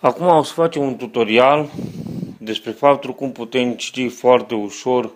Acum 0.00 0.26
o 0.26 0.42
să 0.42 0.52
facem 0.52 0.82
un 0.82 0.96
tutorial 0.96 1.70
despre 2.38 2.70
faptul 2.70 3.14
cum 3.14 3.32
putem 3.32 3.74
citi 3.74 4.08
foarte 4.08 4.54
ușor 4.54 5.10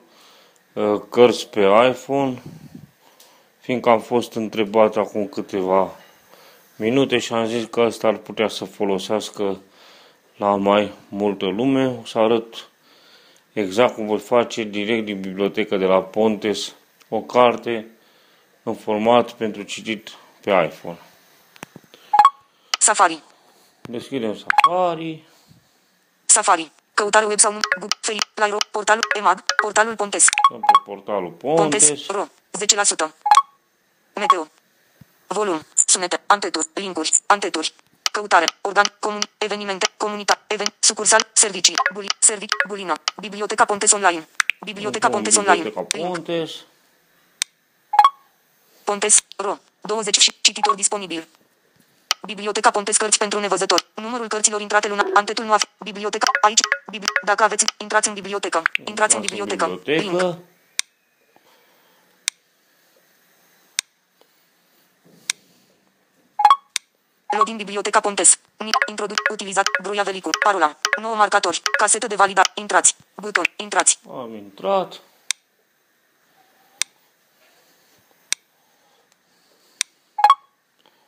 uh, 0.73 1.01
cărți 1.11 1.49
pe 1.49 1.61
iPhone, 1.89 2.43
fiindcă 3.59 3.89
am 3.89 4.01
fost 4.01 4.35
întrebat 4.35 4.97
acum 4.97 5.27
câteva 5.27 5.91
minute 6.77 7.19
și 7.19 7.33
am 7.33 7.47
zis 7.47 7.65
că 7.65 7.81
asta 7.81 8.09
ar 8.09 8.17
putea 8.17 8.49
să 8.49 8.65
folosească 8.65 9.61
la 10.37 10.57
mai 10.57 10.93
multă 11.09 11.47
lume. 11.47 11.87
O 12.03 12.05
să 12.05 12.19
arăt 12.19 12.69
exact 13.53 13.95
cum 13.95 14.07
voi 14.07 14.19
face 14.19 14.63
direct 14.63 15.05
din 15.05 15.21
bibliotecă 15.21 15.77
de 15.77 15.85
la 15.85 16.03
Pontes 16.03 16.75
o 17.09 17.21
carte 17.21 17.87
în 18.63 18.75
format 18.75 19.33
pentru 19.33 19.63
citit 19.63 20.11
pe 20.41 20.51
iPhone. 20.51 20.99
Safari. 22.79 23.23
Deschidem 23.91 24.37
Safari. 24.37 25.25
Safari. 26.27 26.71
Căutare 26.95 27.25
web 27.25 27.39
sau 27.39 27.53
nu. 27.53 27.59
Google, 27.79 27.97
Feri, 28.01 28.19
Lairo, 28.35 28.57
portalul 28.71 29.05
EMAG, 29.17 29.45
portalul 29.63 29.97
Pontes. 29.97 30.25
Dăm 30.51 30.61
pe 30.61 30.81
portalul 30.85 31.31
Pontes. 31.31 31.89
Pontes, 31.89 32.07
ro, 32.07 32.29
10%. 33.07 33.11
Meteo. 34.15 34.49
Volum, 35.27 35.63
sunete, 35.87 36.21
anteturi, 36.27 36.67
linkuri, 36.75 37.11
anteturi. 37.27 37.75
Căutare, 38.13 38.47
organ, 38.61 38.97
comun, 38.99 39.21
evenimente, 39.39 39.91
comunitate, 39.97 40.41
even, 40.47 40.67
sucursal, 40.79 41.29
servicii, 41.33 41.75
buli, 41.93 42.07
servici, 42.19 42.55
bulino, 42.67 42.95
biblioteca 43.21 43.65
Pontes 43.65 43.93
Online. 43.93 44.29
Biblioteca 44.61 45.07
Intrăm 45.07 45.25
în 45.25 45.33
Pontes 45.33 45.37
Online. 45.37 45.63
Biblioteca 45.63 45.97
Link. 45.97 46.15
Pontes. 46.15 46.51
Pontes, 48.85 49.25
ro, 49.37 49.59
20 49.81 50.19
și 50.19 50.41
cititor 50.41 50.75
disponibil. 50.75 51.27
Biblioteca 52.23 52.71
Pontes 52.71 52.97
cărți 52.97 53.19
pentru 53.19 53.39
nevăzători. 53.41 53.87
Numărul 53.95 54.29
cărților 54.29 54.61
intrate 54.61 54.89
luna. 54.89 55.05
Antetul 55.15 55.45
nu 55.45 55.53
a 55.53 55.57
fi. 55.57 55.67
Biblioteca. 55.83 56.27
Aici. 56.41 56.61
Bibli, 56.91 57.09
dacă 57.25 57.43
aveți, 57.43 57.65
intrați 57.77 58.09
în 58.09 58.15
bibliotecă. 58.15 58.63
Intrați 58.85 59.15
în 59.15 59.21
bibliotecă. 59.21 59.67
Link. 59.67 59.83
bibliotecă. 59.83 60.39
Login 67.37 67.57
biblioteca 67.57 68.01
Pontes. 68.01 68.39
Ni- 68.59 68.71
Introduc. 68.89 69.19
Utilizat. 69.31 69.67
Broia 69.83 70.03
velicul. 70.03 70.33
Parola. 70.45 70.77
9 71.01 71.15
marcatori. 71.15 71.63
Casetă 71.79 72.07
de 72.07 72.15
validare. 72.15 72.51
Intrați. 72.55 72.97
Buton. 73.15 73.45
Intrați. 73.57 73.99
Am 74.11 74.35
intrat. 74.35 75.01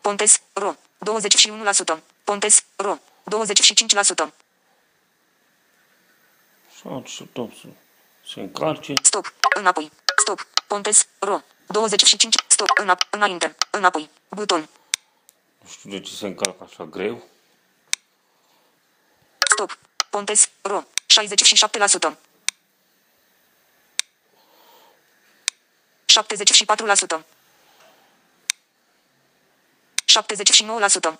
Pontes. 0.00 0.40
Ro. 0.52 0.74
21%. 1.04 1.98
Pontes. 2.24 2.64
Ro. 2.76 2.98
25%. 3.30 4.32
Și 6.76 6.88
așteptăm 7.02 7.52
să 7.60 7.66
se 8.32 8.40
încarce. 8.40 8.94
Stop. 9.02 9.32
Înapoi. 9.54 9.90
Stop. 10.16 10.46
Pontes. 10.66 11.06
Ro. 11.18 11.40
25. 11.66 12.34
Stop. 12.46 12.68
Înap- 12.82 13.08
înainte. 13.10 13.56
Înapoi. 13.70 14.10
Buton. 14.28 14.68
Nu 15.62 15.68
știu 15.68 15.90
de 15.90 16.00
ce 16.00 16.12
se 16.12 16.26
încarcă 16.26 16.64
așa 16.64 16.84
greu. 16.84 17.22
Stop. 19.50 19.78
Pontes. 20.10 20.50
Ro. 20.62 20.84
67%. 21.06 22.18
74%. 26.06 27.24
79%. 30.12 31.18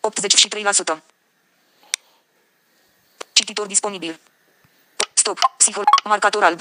83%. 0.00 1.02
Cititor 3.32 3.66
disponibil. 3.66 4.20
Stop. 5.14 5.38
Psihol. 5.56 5.84
Marcator 6.04 6.42
alb. 6.42 6.60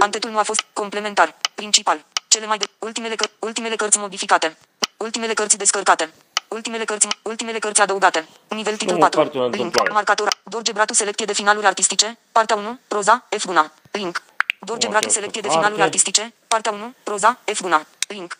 Antetul 0.00 0.30
nu 0.30 0.38
a 0.38 0.42
fost 0.42 0.64
complementar. 0.72 1.36
Principal. 1.54 2.04
Cele 2.28 2.46
mai 2.46 2.58
de 2.58 2.68
ultimele, 2.78 3.14
căr- 3.14 3.38
ultimele 3.38 3.76
cărți 3.76 3.98
modificate. 3.98 4.56
Ultimele 4.96 5.34
cărți 5.34 5.56
descărcate. 5.56 6.12
Ultimele 6.48 6.84
cărți, 6.84 7.08
ultimele 7.22 7.58
cărți 7.58 7.80
adăugate. 7.80 8.28
Nivel 8.48 8.76
titlu 8.76 8.96
o 8.96 8.98
4. 8.98 9.20
carte 9.20 9.36
la 9.36 9.42
Link. 9.42 9.54
întâmplare. 9.54 9.90
Marcator. 9.92 10.28
Dorge 10.44 10.72
Bratu 10.72 10.92
selecție 10.94 11.26
de 11.26 11.32
finaluri 11.32 11.66
artistice. 11.66 12.18
Partea 12.32 12.56
1. 12.56 12.78
Proza. 12.88 13.26
F. 13.38 13.44
Guna. 13.46 13.72
Link. 13.90 14.22
Dorge 14.60 14.86
O, 14.86 14.90
Bratu 14.90 15.04
această 15.04 15.18
selecție 15.18 15.40
de 15.40 15.46
carte. 15.46 15.62
finaluri 15.62 15.82
artistice. 15.82 16.32
Partea 16.48 16.72
1. 16.72 16.94
Proza. 17.02 17.38
F. 17.54 17.60
Guna. 17.60 17.86
Link. 18.08 18.38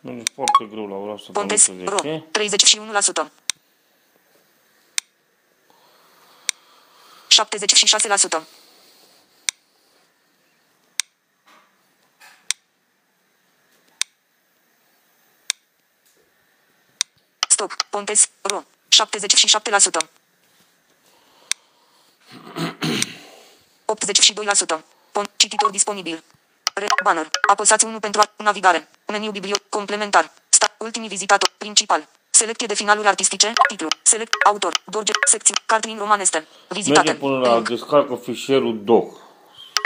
Nu 0.00 0.10
e 0.10 0.22
foarte 0.34 0.64
greu 0.70 0.88
la 0.88 0.94
ora 0.94 1.12
asta. 1.12 1.32
Pontes. 1.32 1.66
dar 1.66 1.76
nu 1.76 1.82
știu 1.84 1.96
Ro. 1.96 2.02
de 2.02 2.24
ce. 2.32 2.62
31%. 3.24 3.30
76%. 7.30 8.42
Stop. 17.48 17.72
Pontes. 17.90 18.28
Ro. 18.42 18.64
77%. 18.88 20.08
82%. 23.86 24.80
Pon. 25.12 25.30
Cititor 25.36 25.70
disponibil. 25.70 26.22
Re. 26.74 26.86
Banner. 27.02 27.28
Apăsați 27.50 27.84
1 27.84 27.98
pentru 27.98 28.20
a 28.20 28.42
navigare. 28.42 28.88
Meniu 29.06 29.30
biblio. 29.30 29.56
Complementar. 29.68 30.32
Sta. 30.48 30.74
Ultimii 30.78 31.08
vizitatori. 31.08 31.52
Principal. 31.58 32.08
Selecție 32.30 32.66
de 32.66 32.74
finaluri 32.74 33.06
artistice. 33.06 33.52
Titlu. 33.68 33.88
Select. 34.02 34.32
Autor. 34.44 34.80
Dorge. 34.84 35.12
Secții. 35.26 35.54
Cartrin 35.66 35.98
romaneste. 35.98 36.46
Vizitate. 36.68 37.06
Merge 37.06 37.20
până 37.24 37.38
la 37.38 37.54
Link. 37.54 37.68
descarcă 37.68 38.20
fișierul 38.22 38.80
doc. 38.84 39.16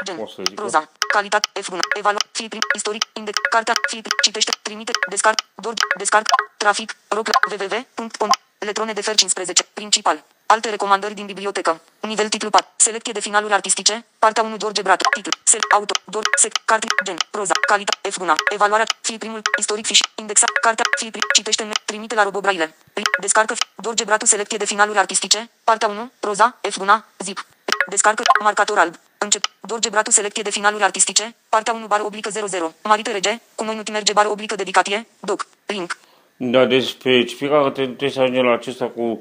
Gen. 0.05 0.19
O 0.19 0.27
să 0.27 0.43
zic 0.47 0.55
Proza. 0.55 0.89
Calitate. 1.13 1.49
F. 1.61 1.69
Evalu. 1.95 2.19
Filtri. 2.33 2.59
Istoric. 2.75 3.05
Index. 3.13 3.39
Cartea. 3.51 3.75
Filtri. 3.89 4.13
Citește. 4.23 4.53
Trimite. 4.63 4.93
Descarc. 5.09 5.39
Dorg. 5.55 5.79
Descarc. 5.97 6.27
Trafic. 6.57 6.97
Rog. 7.09 7.29
www.pon. 7.51 8.29
Electrone 8.59 8.93
de 8.93 9.01
fer 9.01 9.15
15. 9.15 9.63
Principal. 9.75 10.25
Alte 10.47 10.71
recomandări 10.71 11.15
din 11.15 11.27
bibliotecă. 11.27 11.81
Nivel 12.01 12.29
titlu 12.29 12.51
4. 12.51 12.69
Selecție 12.77 13.13
de 13.13 13.21
finaluri 13.21 13.53
artistice. 13.53 14.05
Partea 14.19 14.43
1 14.43 14.57
George 14.57 14.83
Brat. 14.83 15.01
Titlu. 15.15 15.31
Sel. 15.43 15.61
Autor. 15.73 16.01
Dor. 16.05 16.23
Sec. 16.37 16.53
Carte. 16.65 16.87
Gen. 17.05 17.17
Proza. 17.31 17.55
Calitate. 17.67 18.11
F. 18.11 18.17
Evaluarea. 18.53 18.87
Fi 19.01 19.19
primul. 19.19 19.41
Istoric 19.59 19.87
fiș. 19.87 19.99
Indexa. 20.15 20.47
Cartea. 20.61 20.85
Fi 20.97 21.11
pri. 21.11 21.21
Citește. 21.35 21.63
în- 21.63 21.71
Trimite 21.85 22.15
la 22.15 22.23
robobraile. 22.23 22.75
Descarcă. 23.21 23.55
Dorge 23.75 24.05
Bratu. 24.05 24.27
Selecție 24.27 24.59
de 24.59 24.65
finaluri 24.65 24.99
artistice. 24.99 25.51
Partea 25.65 25.89
1. 25.89 26.11
Proza. 26.21 26.59
F. 26.71 26.77
Zip. 27.19 27.47
Descarcă. 27.89 28.23
Marcator 28.41 28.79
alb. 28.79 28.95
Încep. 29.19 29.45
Dorge 29.61 29.89
Bratu. 29.89 30.11
Selecție 30.11 30.43
de 30.43 30.51
finaluri 30.51 30.83
artistice. 30.83 31.35
Partea 31.49 31.73
1. 31.73 31.87
Bară 31.87 32.03
oblică 32.05 32.31
00. 32.47 32.75
Marite 32.83 33.11
Rege. 33.11 33.39
Cu 33.55 33.65
noi 33.65 33.75
nu 33.77 33.83
merge 33.93 34.13
bară 34.13 34.29
oblică 34.29 34.55
dedicatie. 34.55 35.07
Doc. 35.21 35.47
Link. 35.67 35.97
Da, 36.37 36.65
deci 36.65 36.89
specifica 36.89 37.63
că 37.63 37.71
trebuie 37.71 38.11
să 38.11 38.21
ajungem 38.21 38.45
la 38.45 38.53
acesta 38.53 38.87
cu 38.87 39.01
uh, 39.01 39.19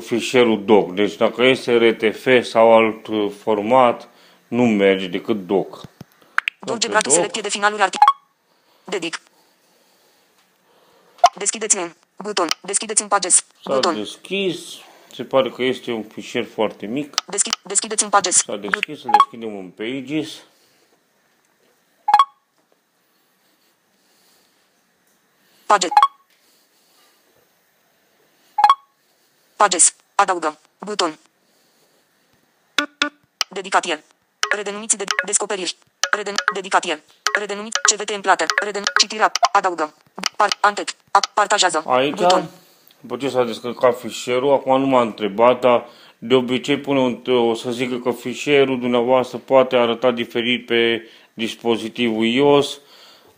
fișierul 0.00 0.64
doc. 0.64 0.92
Deci 0.94 1.16
dacă 1.16 1.42
este 1.42 1.76
RTF 1.88 2.26
sau 2.42 2.72
alt 2.76 3.06
uh, 3.06 3.32
format, 3.42 4.08
nu 4.48 4.66
merge 4.66 5.06
decât 5.06 5.46
doc. 5.46 5.82
Dorge 6.58 6.86
pe 6.86 6.92
Bratu. 6.92 7.08
doc. 7.08 7.16
Selecție 7.18 7.42
de 7.42 7.48
finaluri 7.48 7.82
artistice. 7.82 8.12
Dedic. 8.84 9.20
Deschideți 11.34 11.76
în. 11.76 11.92
Buton. 12.16 12.48
Deschideți 12.60 13.02
în 13.02 13.08
pages. 13.08 13.34
S-a 13.36 13.74
Buton. 13.74 13.94
deschis. 13.94 14.58
Se 15.14 15.24
pare 15.24 15.50
că 15.50 15.62
este 15.62 15.92
un 15.92 16.02
fișier 16.02 16.44
foarte 16.44 16.86
mic. 16.86 17.14
Deschi- 17.20 17.62
deschideți 17.62 18.02
în 18.04 18.08
pages. 18.10 18.36
S-a 18.36 18.56
deschis, 18.56 19.00
să 19.00 19.08
deschidem 19.18 19.56
în 19.58 19.68
Pages. 19.70 20.28
Pages. 25.66 25.90
Pages. 29.60 29.94
Adaugă. 30.14 30.58
Buton. 30.78 31.18
Dedicatie. 33.48 34.04
Redenumiți 34.56 34.96
de 34.96 35.04
descoperiri. 35.24 35.76
Reden 36.10 36.34
dedicatie. 36.54 37.02
Redenumit 37.38 37.72
CVT 37.76 38.10
în 38.10 38.20
plată. 38.20 38.44
Reden 38.64 38.82
citirea. 39.00 39.32
Adaugă. 39.52 39.94
Par 40.36 40.48
antet. 40.60 40.96
A 41.10 41.18
partajează. 41.34 41.82
Aici, 41.86 42.14
Buton. 42.14 42.48
după 43.00 43.16
ce 43.16 43.28
s-a 43.28 43.44
descărcat 43.44 43.98
fișierul, 43.98 44.52
acum 44.52 44.80
nu 44.80 44.86
m-a 44.86 45.00
întrebat, 45.00 45.60
dar 45.60 45.86
de 46.18 46.34
obicei 46.34 46.78
pune 46.78 46.98
un, 47.00 47.22
o 47.26 47.54
să 47.54 47.70
zică 47.70 47.98
că 47.98 48.10
fișierul 48.10 48.80
dumneavoastră 48.80 49.38
poate 49.38 49.76
arăta 49.76 50.10
diferit 50.10 50.66
pe 50.66 51.08
dispozitivul 51.34 52.24
iOS. 52.24 52.78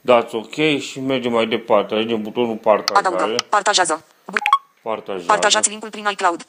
Dați 0.01 0.35
OK 0.35 0.55
și 0.79 1.01
mergem 1.01 1.33
mai 1.33 1.47
departe. 1.47 1.95
Alegem 1.95 2.23
butonul 2.23 2.57
partajare. 2.57 3.07
Adaugă. 3.07 3.35
Partajează. 3.49 4.05
Bu- 4.82 4.88
Partajare. 4.88 5.25
Partajați 5.26 5.69
linkul 5.69 5.90
prin 5.90 6.06
iCloud. 6.11 6.46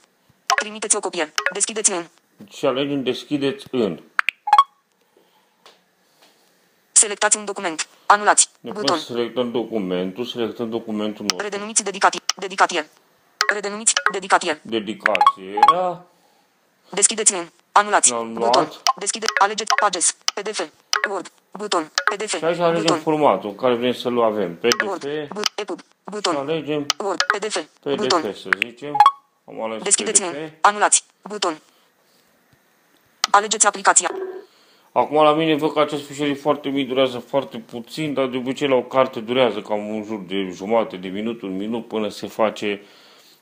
Trimiteți 0.59 0.95
o 0.95 0.99
copie. 0.99 1.33
Deschideți 1.53 1.91
în. 1.91 2.05
Și 2.49 2.65
alegem 2.65 3.03
deschideți 3.03 3.65
în. 3.71 3.99
Selectați 6.91 7.37
un 7.37 7.45
document. 7.45 7.87
Anulați. 8.05 8.49
Ne 8.59 8.69
Buton. 8.71 8.85
putem 8.85 8.99
să 8.99 9.11
selectăm 9.11 9.51
documentul, 9.51 10.25
selectăm 10.25 10.69
documentul 10.69 11.21
nostru. 11.25 11.43
Redenumiți 11.43 11.83
dedicati. 11.83 12.17
Dedicatie. 12.35 12.89
Redenumiți 13.53 13.93
dedicatie. 14.11 14.59
Dedicație 14.61 15.59
era 15.71 16.05
Deschideți 16.89 17.33
în. 17.33 17.47
Anulați. 17.71 18.11
L-am 18.11 18.33
Buton. 18.33 18.49
luat. 18.51 18.81
Deschide. 18.97 19.25
Alegeți. 19.41 19.71
Pages. 19.81 20.15
PDF. 20.33 20.67
Word. 21.09 21.31
Buton. 21.51 21.91
PDF. 22.15 22.37
și 22.37 22.45
aici 22.45 22.59
alegem 22.59 22.81
Buton. 22.81 22.99
formatul 22.99 23.49
în 23.49 23.55
care 23.55 23.75
vrem 23.75 23.93
să-l 23.93 24.21
avem. 24.21 24.59
Word. 24.85 24.99
PDF, 24.99 25.27
Bu- 25.33 25.41
EPUB. 25.55 25.79
și 25.79 25.85
Buton. 26.11 26.35
alegem 26.35 26.85
Word. 27.03 27.23
PDF. 27.37 27.59
Buton. 27.83 28.21
PDF 28.21 28.37
să 28.37 28.49
zicem. 28.65 28.95
Am 29.45 29.61
ales 29.61 29.81
Deschideți 29.81 30.21
în. 30.21 30.29
PDF. 30.29 30.51
Anulați. 30.61 31.03
Buton. 31.29 31.57
Alegeți 33.31 33.67
aplicația. 33.67 34.09
Acum 34.91 35.23
la 35.23 35.33
mine 35.33 35.55
văd 35.55 35.73
că 35.73 35.79
acest 35.79 36.05
fișier 36.05 36.29
e 36.29 36.33
foarte 36.33 36.69
mic, 36.69 36.87
durează 36.87 37.19
foarte 37.19 37.57
puțin, 37.57 38.13
dar 38.13 38.27
de 38.27 38.37
obicei 38.37 38.67
la 38.67 38.75
o 38.75 38.81
carte 38.83 39.19
durează 39.19 39.61
cam 39.61 39.87
un 39.87 40.03
jur 40.03 40.19
de 40.19 40.49
jumate 40.51 40.97
de 40.97 41.07
minut, 41.07 41.41
un 41.41 41.55
minut 41.57 41.87
până 41.87 42.09
se 42.09 42.27
face 42.27 42.81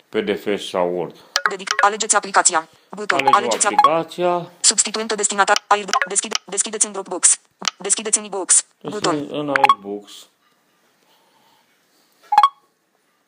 PDF 0.10 0.60
sau 0.70 0.96
Word. 0.98 1.16
Dedic. 1.50 1.70
Alegeți 1.84 2.16
aplicația. 2.16 2.68
Buton. 2.90 3.18
Alegem 3.20 3.36
Alegeți 3.36 3.68
ap- 3.68 3.70
aplicația, 3.72 4.52
Substituentă 4.60 5.16
destinatar. 5.16 5.64
Air. 5.68 5.86
Deschide. 6.08 6.36
Deschideți 6.46 6.86
în 6.86 6.92
Dropbox. 6.92 7.38
Deschideți 7.78 8.18
în 8.18 8.24
e-box. 8.24 8.66
Buton. 8.82 9.16
este 9.22 9.36
în 9.36 9.54
iBooks. 9.78 10.12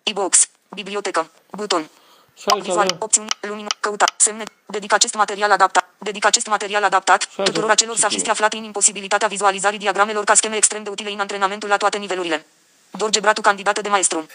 E-box. 0.03 0.47
Bibliotecă. 0.69 1.31
Buton. 1.51 1.89
Și 2.37 2.43
aici 2.53 2.63
Vizual, 2.63 2.85
avem 2.85 2.97
opțiuni, 2.99 3.27
lumină, 3.41 3.67
căuta, 3.79 4.05
semne, 4.17 4.43
dedic 4.65 4.93
acest 4.93 5.13
material 5.13 5.51
adaptat, 5.51 5.89
dedic 5.97 6.25
acest 6.25 6.47
material 6.47 6.83
adaptat 6.83 7.27
aici 7.37 7.47
tuturor 7.47 7.69
acelor 7.69 7.93
citim. 7.95 8.09
safisti 8.09 8.29
aflate 8.29 8.57
în 8.57 8.63
imposibilitatea 8.63 9.27
vizualizării 9.27 9.77
diagramelor 9.79 10.23
ca 10.23 10.33
scheme 10.33 10.55
extrem 10.55 10.83
de 10.83 10.89
utile 10.89 11.11
în 11.11 11.19
antrenamentul 11.19 11.69
la 11.69 11.77
toate 11.77 11.97
nivelurile. 11.97 12.45
Dorge 12.91 13.19
Bratu, 13.19 13.41
candidată 13.41 13.81
de 13.81 13.89
maestru. 13.89 14.27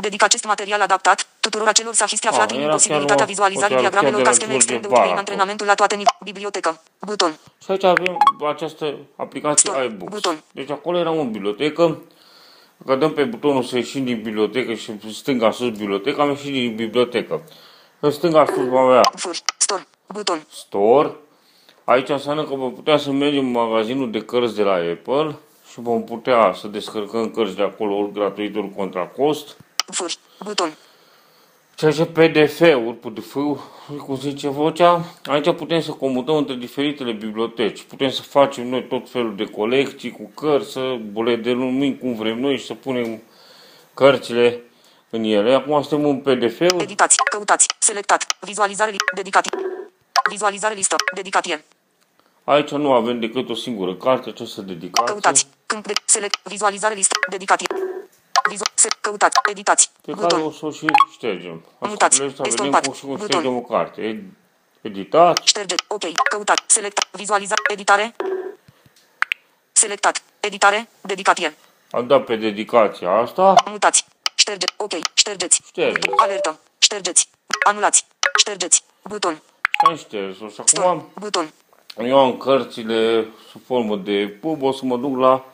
Dedic 0.00 0.22
acest 0.22 0.44
material 0.44 0.80
adaptat 0.80 1.26
tuturor 1.40 1.68
acelor 1.68 1.94
safisti 1.94 2.26
Ah, 2.26 2.32
aflate 2.32 2.52
în 2.54 2.58
era 2.60 2.68
imposibilitatea 2.68 3.14
chiar 3.16 3.24
o- 3.24 3.28
vizualizării 3.28 3.74
poate 3.76 3.86
ar 3.86 3.90
fi 3.90 3.90
diagramelor 3.90 4.16
de 4.18 4.22
ca 4.22 4.28
la 4.28 4.34
scheme 4.34 4.52
George 4.52 4.64
extrem 4.74 4.80
de 4.80 4.86
utile 4.86 4.98
în 5.00 5.04
Baracu. 5.04 5.18
antrenamentul 5.18 5.66
la 5.66 5.74
toate 5.74 5.94
nivelurile. 5.94 6.30
Bibliotecă. 6.32 6.80
Buton. 7.06 7.32
Și 7.64 7.70
aici 7.70 7.84
avem 7.84 8.16
această 8.52 8.94
aplicație 9.16 9.70
Stop. 9.70 9.84
iBooks. 9.84 10.12
Buton. 10.14 10.42
Deci 10.52 10.70
acolo 10.70 10.98
era 10.98 11.10
o 11.12 11.24
bibliotecă. 11.24 12.02
Dacă 12.76 12.98
dăm 12.98 13.12
pe 13.12 13.24
butonul 13.24 13.62
să 13.62 13.76
ieșim 13.76 14.04
din 14.04 14.22
bibliotecă 14.22 14.72
și 14.74 14.90
în 14.90 15.10
stânga 15.12 15.50
sus 15.50 15.70
bibliotecă, 15.70 16.20
am 16.20 16.28
ieșit 16.28 16.52
din 16.52 16.74
bibliotecă. 16.74 17.42
În 18.00 18.10
stânga 18.10 18.44
sus 18.46 18.64
vom 18.68 18.76
avea 18.76 19.10
Fur. 19.16 19.36
Store. 19.56 19.86
Buton. 20.12 20.46
Store. 20.50 21.12
Aici 21.84 22.08
înseamnă 22.08 22.44
că 22.44 22.54
vom 22.54 22.72
putea 22.74 22.96
să 22.96 23.10
mergem 23.10 23.44
în 23.44 23.50
magazinul 23.50 24.10
de 24.10 24.20
cărți 24.20 24.54
de 24.54 24.62
la 24.62 24.72
Apple 24.72 25.36
și 25.70 25.80
vom 25.80 26.04
putea 26.04 26.52
să 26.60 26.66
descărcăm 26.68 27.30
cărți 27.30 27.56
de 27.56 27.62
acolo 27.62 27.94
ori 27.96 28.12
gratuit, 28.12 28.56
ori 28.56 28.74
contra 28.76 29.06
cost. 29.06 29.56
Fur. 29.92 30.10
Buton. 30.44 30.76
Ceea 31.74 31.92
ce 31.92 32.04
PDF-uri, 32.04 32.96
PDF-uri, 33.00 33.60
cum 34.06 34.16
zice 34.16 34.48
vocea, 34.48 35.04
aici 35.24 35.54
putem 35.54 35.80
să 35.80 35.90
comutăm 35.90 36.36
între 36.36 36.54
diferitele 36.54 37.12
biblioteci. 37.12 37.82
Putem 37.82 38.10
să 38.10 38.22
facem 38.22 38.68
noi 38.68 38.86
tot 38.86 39.10
felul 39.10 39.36
de 39.36 39.44
colecții 39.44 40.10
cu 40.10 40.30
cărți, 40.34 40.70
să 40.70 40.98
le 41.24 41.36
denumim 41.36 41.94
cum 41.96 42.14
vrem 42.14 42.40
noi 42.40 42.58
și 42.58 42.66
să 42.66 42.74
punem 42.74 43.22
cărțile 43.94 44.60
în 45.10 45.24
ele. 45.24 45.54
Acum 45.54 45.82
suntem 45.82 46.08
în 46.08 46.18
PDF-uri. 46.20 46.82
Editați. 46.82 47.16
Căutați. 47.30 47.66
Selectat. 47.78 48.36
Vizualizare. 48.40 48.90
li- 48.90 48.96
Dedicatie. 49.14 49.50
Vizualizare 50.30 50.74
listă. 50.74 50.96
Dedicatie. 51.14 51.64
Aici 52.44 52.70
nu 52.70 52.92
avem 52.92 53.20
decât 53.20 53.48
o 53.48 53.54
singură 53.54 53.94
carte, 53.94 54.28
această 54.28 54.60
dedicație. 54.60 55.12
Căutați. 55.12 55.46
Câmp 55.66 55.86
de 55.86 55.92
select. 56.04 56.40
Vizualizare 56.42 56.94
listă. 56.94 57.14
Dedicație. 57.30 57.66
Vizu 58.48 58.64
se 58.74 58.88
căutați. 59.00 59.38
Editați. 59.50 59.90
Pe 60.00 60.12
care 60.12 60.22
Buton. 60.24 60.42
o 60.42 60.50
să 60.50 60.66
o 60.66 60.70
și 60.70 60.86
ștergem. 61.12 61.64
Mutați. 61.78 62.22
Ascultă, 62.22 62.34
să 62.36 62.42
vedem 62.42 62.52
Estompat. 62.52 62.84
cum 62.84 62.94
și 62.94 63.00
cum 63.00 63.10
Buton. 63.10 63.26
ștergem 63.28 63.56
o 63.56 63.60
carte. 63.60 64.00
Ed- 64.14 64.36
Editat. 64.80 65.40
Șterge. 65.44 65.74
Ok. 65.86 66.02
Căutați. 66.30 66.62
Select. 66.66 67.08
Vizualizare. 67.12 67.60
Editare. 67.68 68.14
Selectat. 69.72 70.22
Editare. 70.40 70.88
Dedicație. 71.00 71.56
Am 71.90 72.06
dat 72.06 72.24
pe 72.24 72.36
dedicația 72.36 73.10
asta. 73.10 73.54
Mutați. 73.66 74.04
Șterge. 74.34 74.66
Ok. 74.76 74.92
Ștergeți. 75.14 75.60
Ștergeți. 75.66 75.98
Buton. 76.08 76.24
Alertă. 76.24 76.58
Ștergeți. 76.78 77.28
Anulați. 77.66 78.06
Ștergeți. 78.38 78.82
Buton. 79.02 79.34
Și 79.34 79.86
am 79.88 79.96
șters-o. 79.96 80.48
Și 80.48 80.54
Store. 80.66 80.86
acum 80.86 81.10
Buton. 81.18 81.52
eu 81.98 82.18
am 82.18 82.36
cărțile 82.36 83.26
sub 83.50 83.60
formă 83.66 83.96
de 83.96 84.38
pub. 84.40 84.62
O 84.62 84.72
să 84.72 84.80
mă 84.84 84.96
duc 84.96 85.16
la 85.18 85.44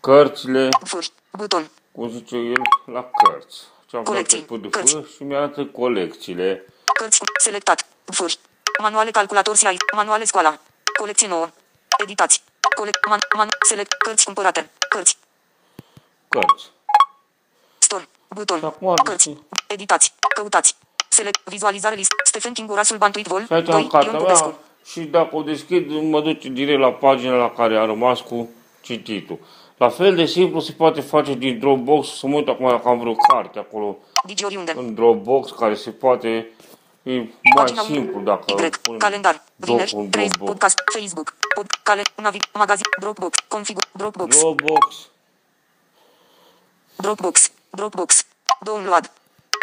cărțile, 0.00 0.68
Fur. 0.84 1.04
Buton. 1.30 1.70
Cum 1.92 2.10
zice 2.10 2.36
el, 2.36 2.62
la 2.84 3.10
cărți. 3.22 3.56
Ce 3.86 3.96
am 3.96 4.02
dat 4.02 4.04
Colecții. 4.12 4.40
pe 4.40 4.54
PDF 4.58 4.70
Cărți. 4.70 4.96
și 5.16 5.22
mi-arată 5.22 5.64
colecțiile. 5.66 6.64
Cărți. 6.98 7.20
Selectat. 7.40 7.86
Fur. 8.04 8.30
Manuale 8.80 9.10
calculator 9.10 9.56
CI. 9.56 9.76
Manuale 9.94 10.24
școala. 10.24 10.58
Colecție 10.98 11.28
nouă. 11.28 11.48
Editați. 12.02 12.42
Colec. 12.76 13.06
Man. 13.08 13.18
Man. 13.36 13.48
Select. 13.68 13.92
Cărți 13.92 14.24
cumpărate. 14.24 14.70
Cărți. 14.88 15.16
Cărți. 16.28 16.70
Store. 17.78 18.08
Buton. 18.28 18.58
Și 18.58 18.64
acum 18.64 18.94
Cărți. 19.04 19.28
deci, 19.28 19.38
Editați. 19.66 20.14
Căutați. 20.34 20.76
Select. 21.08 21.40
Vizualizare 21.44 21.94
list. 21.94 22.10
Stephen 22.24 22.52
King, 22.52 22.70
orașul 22.70 22.96
Bantuit 22.96 23.26
Vol. 23.26 23.46
și 23.46 23.52
aici 23.52 23.64
2. 23.64 23.74
am 23.74 23.86
cartea 23.86 24.12
Ion 24.12 24.22
mea 24.22 24.32
Popescu. 24.34 24.58
și 24.84 25.00
dacă 25.00 25.36
o 25.36 25.42
deschid, 25.42 25.90
mă 25.90 26.20
duce 26.20 26.48
direct 26.48 26.78
la 26.80 26.92
pagina 26.92 27.34
la 27.36 27.50
care 27.50 27.78
a 27.78 27.84
rămas 27.84 28.20
cu 28.20 28.50
cititul. 28.80 29.38
La 29.76 29.88
fel 29.88 30.14
de 30.14 30.24
simplu 30.24 30.60
se 30.60 30.72
poate 30.72 31.00
face 31.00 31.34
din 31.34 31.58
Dropbox, 31.58 32.08
să 32.08 32.26
mă 32.26 32.36
uit 32.36 32.48
acum 32.48 32.68
dacă 32.68 32.88
am 32.88 32.98
vreo 32.98 33.14
carte 33.14 33.58
acolo 33.58 33.96
Digi 34.26 34.44
oriunde. 34.44 34.72
în 34.76 34.94
Dropbox 34.94 35.50
care 35.50 35.74
se 35.74 35.90
poate, 35.90 36.28
e 37.02 37.12
mai 37.16 37.32
Pagina 37.54 37.82
unu. 37.82 37.94
simplu 37.94 38.20
dacă 38.20 38.44
Y. 38.46 38.68
punem 38.82 38.98
Calendar. 38.98 39.42
Vineri. 39.56 39.90
Drop- 39.90 40.10
3. 40.10 40.28
Dropbox. 40.28 40.50
Podcast. 40.50 40.78
Facebook. 40.98 41.34
Pod. 41.54 41.66
Cale. 41.82 42.02
Navig. 42.22 42.42
Magazin. 42.54 42.86
Dropbox. 43.00 43.38
Config. 43.48 43.76
Dropbox. 43.92 44.36
Dropbox. 44.40 45.08
Dropbox. 46.96 47.50
Dropbox. 47.70 48.26
Download. 48.64 49.10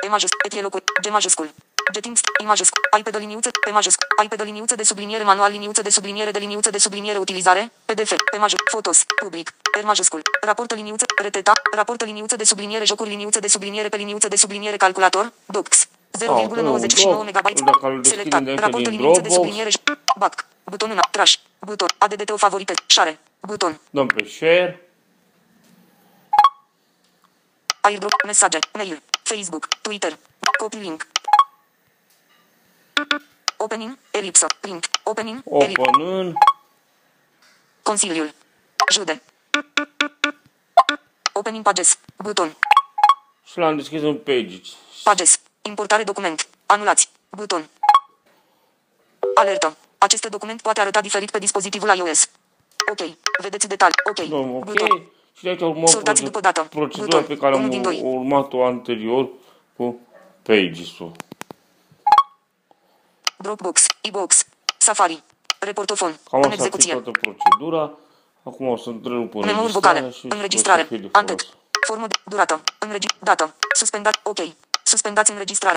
E 0.06 0.08
majuscul. 0.10 0.58
E 0.58 0.62
locul. 0.62 0.84
G 1.02 1.10
majuscul. 1.10 1.50
Getins. 1.92 2.20
I 2.42 2.46
majuscul. 2.46 2.82
iPad 3.00 3.18
liniuță. 3.18 3.50
P 3.50 3.72
majuscul. 3.72 4.08
iPad 4.24 4.42
liniuță 4.44 4.76
de 4.76 4.84
subliniere 4.84 5.24
manual 5.24 5.52
liniuță 5.52 5.82
de 5.82 5.90
subliniere 5.90 6.32
de 6.32 6.40
liniuță 6.40 6.70
de 6.70 6.78
subliniere 6.78 7.18
utilizare. 7.18 7.72
PDF. 7.86 8.12
P 8.32 8.38
majuscul. 8.38 8.68
Fotos. 8.70 9.04
Public. 9.24 9.54
R 9.82 9.84
majuscul. 9.84 10.22
Raport 10.42 10.76
liniuță. 10.76 11.06
Reteta. 11.22 11.52
Raport 11.76 12.06
liniuță 12.06 12.36
de 12.36 12.44
subliniere 12.44 12.86
jocuri 12.86 13.10
liniuță 13.10 13.40
de 13.40 13.48
subliniere 13.48 13.90
pe 13.90 13.98
liniuță 13.98 14.28
de 14.28 14.36
subliniere 14.36 14.78
calculator. 14.78 15.32
Docs. 15.46 15.88
0,99 16.18 16.28
MB. 16.28 17.32
Dacă 17.32 17.88
îl 17.88 18.02
deschidem 18.02 18.04
Selectat. 18.04 18.44
de 18.44 18.50
aici 18.50 18.60
Raport 18.60 18.84
din 18.84 18.92
liniuță 18.92 19.22
de 19.22 19.28
Dropbox. 19.28 19.34
subliniere. 19.34 19.70
Back. 20.18 20.46
Buton 20.64 20.90
în 20.90 21.00
trash. 21.12 21.34
Buton. 21.60 21.88
ADDT 21.98 22.32
favorite. 22.38 22.74
Share. 22.86 23.20
Buton. 23.40 23.80
Dăm 23.90 24.08
pe 24.08 24.24
share. 24.28 24.84
airdrop, 27.82 28.12
mesaje, 28.26 28.60
mail, 28.74 29.02
Facebook, 29.24 29.68
Twitter, 29.82 30.18
copy 30.58 30.78
link. 30.78 31.08
Opening, 33.62 33.98
elipsă, 34.12 34.46
print, 34.60 34.90
opening, 35.04 35.42
elipsă, 35.46 35.82
Open 35.82 36.06
în. 36.08 36.34
Consiliul, 37.84 38.34
jude. 38.92 39.22
Opening 41.34 41.64
pages, 41.64 42.00
buton, 42.18 42.56
Și 43.46 43.58
l-am 43.58 43.76
deschis 43.78 44.02
în 44.02 44.18
page. 44.18 44.62
pages, 45.04 45.40
importare 45.62 46.04
document, 46.04 46.48
anulați, 46.66 47.10
buton. 47.30 47.70
Alertă. 49.36 49.78
Acest 49.98 50.26
document 50.30 50.62
poate 50.62 50.82
arăta 50.82 51.02
diferit 51.02 51.32
pe 51.32 51.40
dispozitivul 51.40 51.96
iOS. 51.96 52.30
Ok. 52.92 53.10
Vedeți 53.42 53.68
detalii. 53.68 53.94
Ok. 54.10 54.28
Dăm 54.28 54.56
ok. 54.56 54.64
Buton. 54.64 55.02
Și 55.34 55.44
de 55.44 55.50
aici 55.50 55.62
urmăm 55.62 55.86
Sortați 55.86 56.04
proce- 56.04 56.24
după 56.24 56.40
dată. 56.40 56.64
procedura 56.70 57.06
Buton. 57.20 57.24
pe 57.36 57.38
care 57.42 57.54
am 57.54 57.58
Unul 57.60 57.70
din 57.70 57.82
doi. 57.82 58.02
urmat-o 58.04 58.66
anterior 58.66 59.30
cu 59.76 60.00
Pages-ul. 60.42 61.12
Dropbox, 63.44 63.86
e-box, 64.02 64.46
Safari, 64.78 65.24
reportofon, 65.60 66.20
Cam 66.30 66.42
în 66.42 66.50
asta 66.50 66.50
ar 66.50 66.52
fi 66.52 66.56
execuție. 66.66 66.92
toată 66.94 67.12
procedura. 67.20 67.92
Acum 68.44 68.68
o 68.68 68.78
să 68.78 68.90
întrerup 68.90 69.34
Memouri 69.34 69.50
înregistrarea 69.52 70.02
vocale. 70.02 70.12
și 70.14 70.26
Înregistrare. 70.30 70.82
o 70.82 70.84
să 70.84 70.90
fie 70.90 70.98
de 70.98 71.10
Antet. 71.12 71.40
folos. 71.42 71.56
Formă 71.88 72.08
de 72.08 72.16
durată. 72.24 72.62
Înregi. 72.80 73.08
Dată. 73.20 73.54
Suspendat. 73.76 74.20
Ok. 74.24 74.38
Suspendați 74.84 75.32
înregistrarea. 75.32 75.68